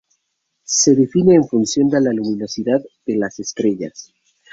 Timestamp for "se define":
0.65-1.35